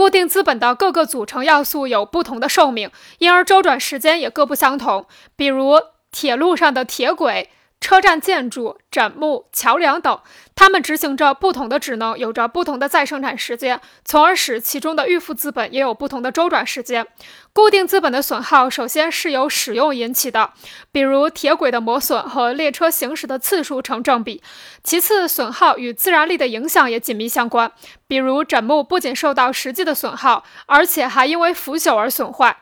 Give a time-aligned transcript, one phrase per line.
[0.00, 5.04] 固定资本的各个组成要素有不同的寿命，因而周转时间也各不相同。
[5.36, 5.74] 比如
[6.10, 7.50] 铁路上的铁轨。
[7.80, 10.20] 车站建筑、枕木、桥梁等，
[10.54, 17.06] 它们执行着不同的职能，有着不同的再生产时间，从而使其中的预付资本也有不同的周转时间。
[17.52, 20.52] 固定资本的损耗，首先是由使用引起的，
[20.92, 24.40] 比如铁轨的磨损和列车行驶的次数成正比；
[24.84, 27.72] 其次，损耗与自然力的影响也紧密相关，
[28.06, 32.58] 比如枕木不仅受到实际的损耗，而且还因为腐朽而损坏。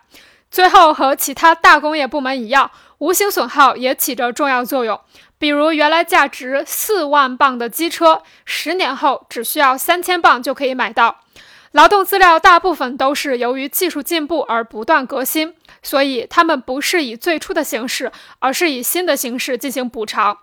[0.50, 2.70] 最后，和其他大工业部门一样。
[2.98, 5.00] 无形损耗也起着重要作用，
[5.38, 11.20] 比如原来价值四万磅的机车，十年后只需要三千磅就可以买到。
[11.72, 20.38] 劳动资料大部分都是由于技术进步而不断革新，所以它们不是以最初的形式，而是以新的形式进行补偿。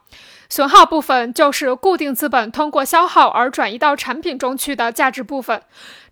[0.48, 5.64] 损耗部分就是固定资本通过消耗而转移到产品中去的价值部分。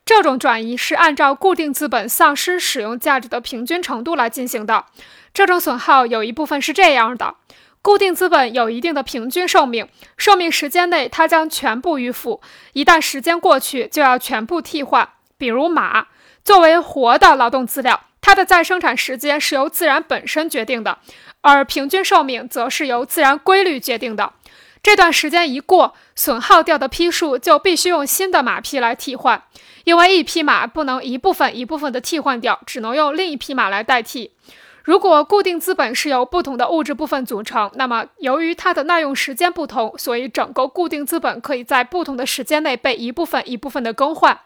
[0.03, 4.85] 这种转移是按照固定资本丧失使用价值的平均程度来进行的。
[5.33, 7.35] 这种损耗有一部分是这样的：
[7.83, 15.07] 固定资本有一定的平均寿命，寿命时间内它将全部预付，一旦时间过去就要全部替换。
[15.37, 16.07] 比如马，
[16.45, 20.99] 作为活的劳动资料，它的再生产时间是由自然本身决定的，
[21.41, 24.31] 而平均寿命则是由自然规律决定的。
[24.81, 29.43] 这段时间一过，损耗掉的匹数就必须用新的马匹来替换，
[29.83, 34.31] 因为一匹马不能一部分一部分的替换掉，只能用另一匹马来代替。
[34.83, 44.41] 如果固定资本是由不同的物质部分组成，那么由于它的耐用时间不同，所以整个固定资本可以在不同的时间内被一部分一部分的更换。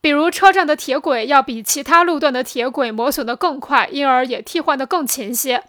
[0.00, 5.64] 比如车站的铁轨要比其他路段的铁轨磨损的更快，因而也替换的更勤些。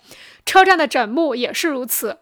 [0.46, 2.20] 车站的枕木也是如此。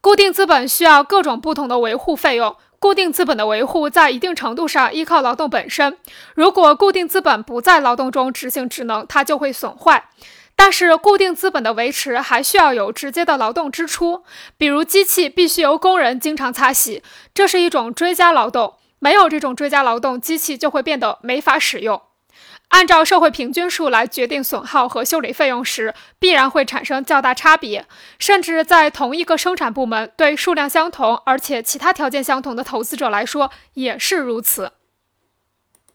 [0.00, 2.56] 固定资本需要各种不同的维护费用。
[2.78, 5.96] 固定资本的维护在一定程度上依靠劳动本身。
[6.34, 10.08] 如果固定资本不在劳动中执行职能，它就会损坏。
[10.54, 14.24] 但是，固定资本的维持还需要有直接的劳动支出，
[14.56, 17.02] 比如机器必须由工人经常擦洗，
[17.34, 18.74] 这是一种追加劳动。
[18.98, 22.00] 没有这种追加劳动，机器就会变得没法使用。
[22.68, 27.86] 按照社会平均数来决定损耗和修理费用时，必然会产生较大差别，
[28.18, 34.72] 甚至在同一个生产部门，对数量相同而且其他条件相同的投资者来说也是如此。